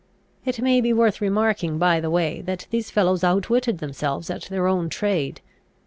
It 0.45 0.61
may 0.63 0.81
be 0.81 0.91
worth 0.93 1.21
remarking 1.21 1.77
by 1.77 1.99
the 1.99 2.09
way, 2.09 2.41
that 2.45 2.65
these 2.71 2.89
fellows 2.89 3.23
outwitted 3.23 3.77
themselves 3.77 4.31
at 4.31 4.41
their 4.45 4.65
own 4.65 4.89
trade. 4.89 5.41